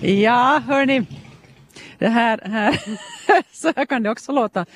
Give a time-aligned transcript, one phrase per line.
[0.00, 1.06] Ja, hörni.
[1.98, 2.80] Det här, här,
[3.52, 4.66] så här kan det också låta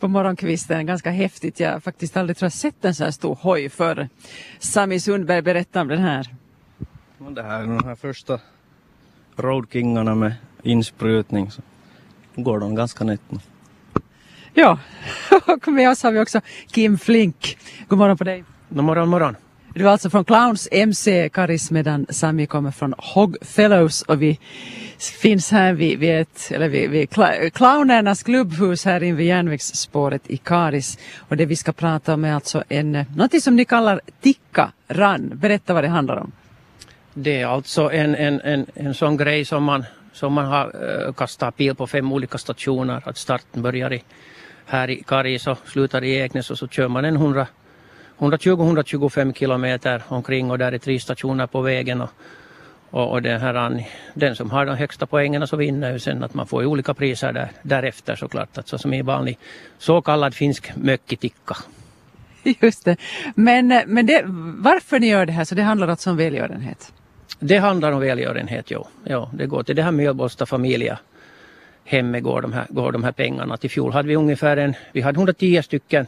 [0.00, 0.86] på morgonkvisten.
[0.86, 1.60] Ganska häftigt.
[1.60, 4.08] Jag har faktiskt aldrig tror jag sett en så här stor hoj för
[4.58, 6.34] Sami Sundberg berätta om den här.
[7.18, 8.40] Det här är de här första
[9.36, 11.50] Road Kingarna med insprutning.
[11.50, 11.62] Så
[12.34, 13.38] går de ganska nätt nu.
[14.54, 14.78] Ja,
[15.46, 17.58] och med oss har vi också Kim Flink.
[17.88, 18.44] God morgon på dig.
[18.68, 19.36] God morgon, morgon.
[19.76, 24.38] Du är alltså från Clowns MC Karis medan Sami kommer från Hog Fellows och vi
[25.20, 27.10] finns här vid, vid, ett, eller vid, vid
[27.54, 30.98] clownernas klubbhus här invid järnvägsspåret i Karis.
[31.18, 35.30] Och det vi ska prata om är alltså en, något som ni kallar Tikka Run.
[35.34, 36.32] Berätta vad det handlar om.
[37.14, 41.12] Det är alltså en, en, en, en sån grej som man, som man har uh,
[41.12, 43.02] kastat pil på fem olika stationer.
[43.04, 44.02] Att starten börjar i,
[44.66, 47.46] här i Karis och slutar i Eknäs och så kör man en 100
[48.32, 52.00] 120-125 kilometer omkring och där är tre stationer på vägen.
[52.00, 52.10] Och,
[52.90, 56.34] och, och den, här, den som har de högsta poängen så vinner ju sen att
[56.34, 58.58] man får olika priser där, därefter såklart.
[58.58, 59.38] Alltså som i vanlig
[59.78, 61.56] så kallad finsk mökkitikka.
[62.60, 62.96] Just det.
[63.34, 64.22] Men, men det,
[64.58, 66.92] varför ni gör det här, så det handlar alltså om välgörenhet?
[67.38, 68.88] Det handlar om välgörenhet, ja.
[69.04, 70.98] ja det går till det här Mjölbosta familja
[71.84, 73.56] hemmet går de, här, går de här pengarna.
[73.56, 76.06] Till fjol hade vi ungefär en, vi hade 110 stycken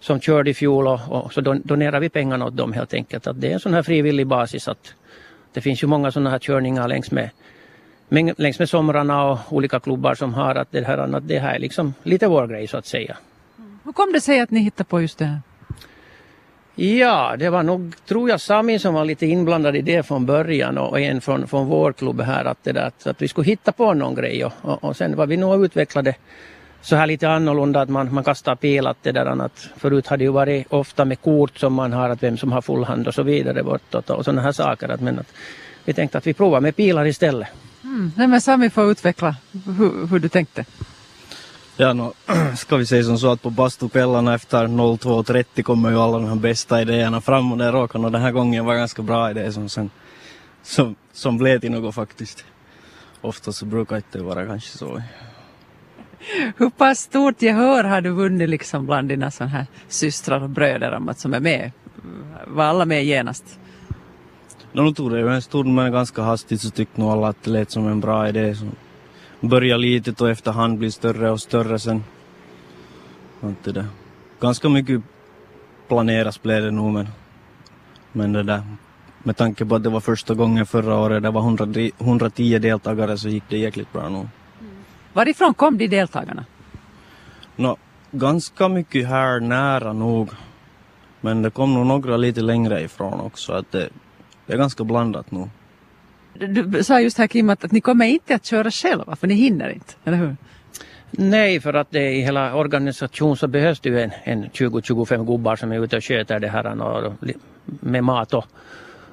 [0.00, 3.26] som körde i fjol och, och så donerar vi pengarna åt dem helt enkelt.
[3.26, 4.94] Att det är en sån här frivillig basis att
[5.52, 7.30] det finns ju många sådana här körningar längs med,
[8.36, 11.58] längs med somrarna och olika klubbar som har att det här, att det här är
[11.58, 13.16] liksom lite vår grej så att säga.
[13.84, 15.40] Hur kom det sig att ni hittade på just det här?
[16.74, 20.78] Ja, det var nog, tror jag, Sami som var lite inblandad i det från början
[20.78, 23.72] och en från, från vår klubb här att, det där, att, att vi skulle hitta
[23.72, 26.14] på någon grej och, och, och sen var vi nog utvecklade
[26.82, 29.68] så här lite annorlunda att man, man kastar pil att det där annat.
[29.76, 32.84] Förut hade ju varit ofta med kort som man har att vem som har full
[32.84, 34.88] hand och så vidare bortåt och sådana här saker.
[34.88, 35.32] Att, men att
[35.84, 37.48] vi tänkte att vi provar med pilar istället.
[37.84, 38.12] Mm.
[38.16, 39.36] Nej, men Sami får utveckla
[39.66, 40.64] hur, hur du tänkte.
[41.76, 42.12] Ja, no,
[42.56, 46.34] ska vi säga som så att på bastukvällarna efter 02.30 kommer ju alla de här
[46.34, 49.90] bästa idéerna fram och det råkade den här gången var ganska bra idé som sen
[50.62, 52.44] som, som blev till något faktiskt.
[53.20, 55.02] Ofta så brukar det inte vara kanske så.
[56.56, 60.92] Hur pass stort gehör har du vunnit liksom bland dina sån här systrar och bröder
[60.92, 61.72] om att som är med?
[62.46, 63.58] Var alla med genast?
[64.72, 67.42] No, nu tog det ju en stund men ganska hastigt så tyckte nog alla att
[67.42, 68.54] det lät som en bra idé.
[68.54, 68.66] Så
[69.40, 72.04] börja litet och efterhand blir större och större sen.
[73.42, 73.86] Inte det.
[74.40, 75.02] Ganska mycket
[75.88, 77.08] planeras blev det nog men,
[78.12, 78.62] men det där
[79.22, 81.66] med tanke på att det var första gången förra året det var 100,
[81.98, 84.28] 110 deltagare så gick det jäkligt bra nog.
[85.12, 86.44] Varifrån kom de deltagarna?
[87.56, 87.76] No,
[88.10, 90.30] ganska mycket här nära nog.
[91.20, 93.52] Men det kom nog några lite längre ifrån också.
[93.52, 93.88] Att det,
[94.46, 95.50] det är ganska blandat nog.
[96.34, 99.34] Du sa just här Kim att, att ni kommer inte att köra själva för ni
[99.34, 100.36] hinner inte, eller hur?
[101.10, 105.56] Nej, för att det i hela organisationen så behövs det ju en, en 20-25 gubbar
[105.56, 107.12] som är ute och sköter det här och,
[107.64, 108.44] med mat och,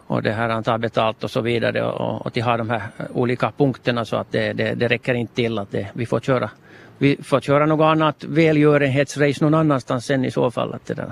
[0.07, 2.81] och det här tar betalt och så vidare och, och till har de här
[3.13, 6.49] olika punkterna så att det, det, det räcker inte till att det, vi får köra
[6.97, 10.73] vi får köra något annat välgörenhetsrace någon annanstans sen i så fall.
[10.73, 11.11] Att det där.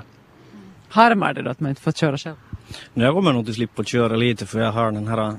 [0.88, 2.36] Harmar det då att man inte får köra själv?
[2.94, 5.34] Jag kommer nog att slippa köra lite för jag har den här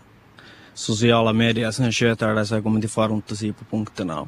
[0.74, 3.66] sociala medier som jag sköter det så jag kommer till fara runt och se på
[3.66, 4.28] punkterna och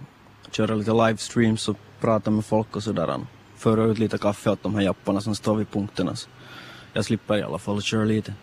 [0.52, 3.20] köra lite livestreams och prata med folk och sådär.
[3.56, 6.16] Föra ut lite kaffe åt de här japparna som står vid punkterna.
[6.16, 6.30] Så
[6.94, 8.34] jag slipper i alla fall köra lite.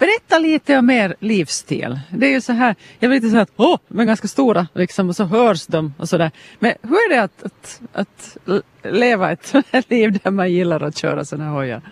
[0.00, 2.00] Berätta lite om er livsstil.
[2.10, 4.66] Det är ju så här, jag vill inte säga att åh, de är ganska stora
[4.74, 6.30] liksom och så hörs de och sådär.
[6.58, 8.36] Men hur är det att, att, att
[8.82, 9.54] leva ett
[9.90, 11.82] liv där man gillar att köra sådana här hojar?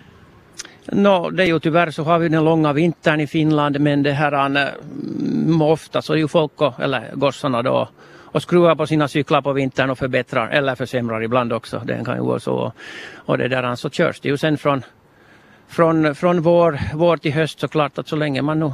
[0.92, 4.12] No, det är ju tyvärr så har vi den långa vintern i Finland men det
[4.12, 7.88] här mm, ofta så är ju folk och, eller gossarna då
[8.30, 11.82] och skruvar på sina cyklar på vintern och förbättrar eller försämrar ibland också.
[11.84, 12.72] Den kan ju gå så.
[13.14, 14.82] Och det där så körs det ju sen från
[15.68, 18.72] från, från vår, vår till höst såklart att så länge man nu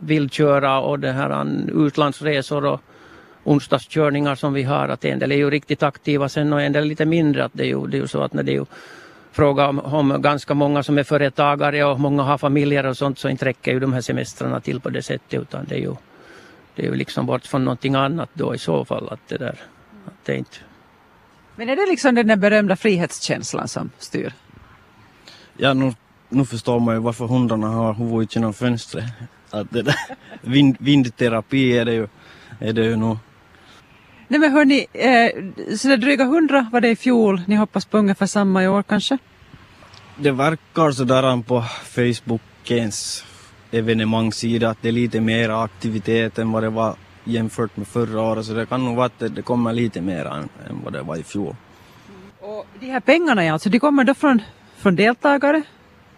[0.00, 1.46] vill köra och det här
[1.86, 2.80] utlandsresor och
[3.44, 6.84] onsdagskörningar som vi har att en del är ju riktigt aktiva sen och en del
[6.84, 7.44] är lite mindre.
[7.44, 8.66] Att det, är ju, det är ju så att när det är ju
[9.32, 13.28] fråga om, om ganska många som är företagare och många har familjer och sånt så
[13.28, 15.94] inte räcker ju de här semestrarna till på det sättet utan det är ju,
[16.74, 19.08] det är ju liksom bort från någonting annat då i så fall.
[19.08, 19.60] Att det där,
[20.06, 20.56] att det inte...
[21.56, 24.32] Men är det liksom den där berömda frihetskänslan som styr?
[25.56, 25.94] Ja, nu
[26.28, 29.04] nu förstår man ju varför hundarna har huvudet genom fönstret.
[29.50, 29.94] Att det där,
[30.40, 32.08] vind, vindterapi är det ju,
[32.60, 33.18] är det ju nog.
[34.28, 37.42] Nej men hörni, eh, så det dryga hundra var det i fjol.
[37.46, 39.18] Ni hoppas på ungefär samma i år kanske?
[40.16, 43.24] Det verkar sådär på Facebookens
[43.70, 48.46] evenemangssida att det är lite mer aktivitet än vad det var jämfört med förra året
[48.46, 51.16] så det kan nog vara att det kommer lite mer än, än vad det var
[51.16, 51.56] i fjol.
[52.40, 54.42] Och de här pengarna ja, alltså de kommer då från,
[54.76, 55.62] från deltagare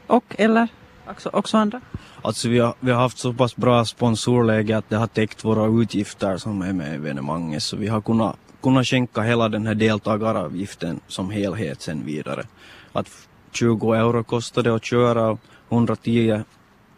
[0.08, 0.68] och eller
[1.10, 1.80] också, också andra?
[2.22, 5.82] Alltså vi har, vi har haft så pass bra sponsorläge att det har täckt våra
[5.82, 11.00] utgifter som är med evenemanget så vi har kunnat, kunnat skänka hela den här deltagaravgiften
[11.06, 12.46] som helhet sen vidare.
[12.92, 13.08] Att
[13.52, 15.40] 20 euro kostar det att köra och
[15.70, 16.42] 110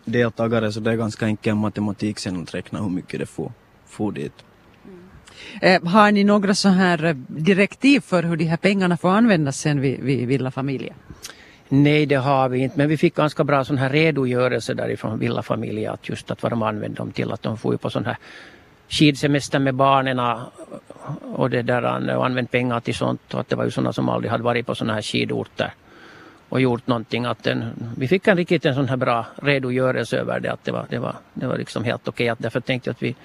[0.04, 3.52] deltagare så det är ganska enkel matematik sen att räkna hur mycket det får,
[3.86, 4.44] får dit.
[5.60, 9.58] Eh, har ni några så här eh, direktiv för hur de här pengarna får användas
[9.58, 10.94] sen vid, vid Villa Familia?
[11.72, 15.42] Nej, det har vi inte, men vi fick ganska bra sån här redogörelse därifrån Villa
[15.92, 18.16] att just att vad de använde dem till, att de får ju på sån här
[18.88, 20.20] skidsemester med barnen
[21.34, 24.08] och det där och använt pengar till sånt och att det var ju sådana som
[24.08, 25.72] aldrig hade varit på sådana här skidorter
[26.48, 27.24] och gjort någonting.
[27.24, 30.72] Att den, vi fick en riktigt en sån här bra redogörelse över det att det
[30.72, 32.32] var, det var, det var liksom helt okej.
[32.32, 32.42] Okay.
[32.42, 33.16] Därför tänkte jag att vi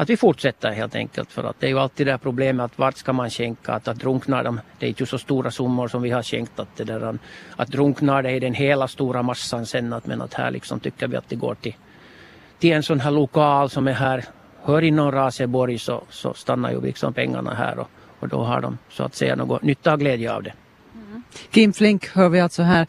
[0.00, 1.32] att vi fortsätter helt enkelt.
[1.32, 3.72] För att det är ju alltid det här problemet att vart ska man skänka?
[3.72, 6.60] Att, att drunknar de, det är inte så stora summor som vi har skänkt.
[6.60, 7.18] Att, det där,
[7.56, 9.92] att drunknar det i den hela stora massan sen.
[9.92, 11.74] Att, men att här liksom tycker vi att det går till,
[12.58, 14.24] till en sån här lokal som är här,
[14.62, 17.88] hör inom Raseborg så, så stannar ju liksom pengarna här och,
[18.20, 20.52] och då har de så att säga något nytta och glädje av det.
[20.94, 21.22] Mm.
[21.50, 22.86] Kim Flink hör vi alltså här.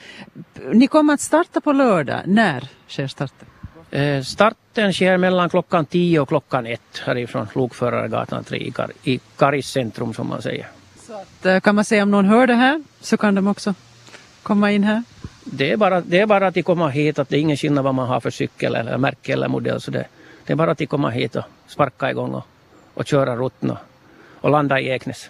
[0.74, 2.22] Ni kommer att starta på lördag.
[2.26, 3.48] När sker starten?
[3.92, 9.20] Eh, starten sker mellan klockan 10 och klockan 1 härifrån Lokförargatan 3 i, Kar i
[9.38, 10.68] Karis centrum som man säger.
[11.08, 13.74] Så att, eh, kan man säga om någon hör det här så kan de också
[14.44, 15.04] komma in här?
[15.44, 17.84] Det är bara, det är bara att de kommer hit, att det är ingen skillnad
[17.84, 19.82] vad man har för cykel eller märke eller modell.
[19.82, 20.06] Så det,
[20.46, 22.46] det är bara att de kommer hit och sparka igång och,
[22.94, 23.78] och köra rutten och,
[24.42, 25.30] och landa i Eknäs.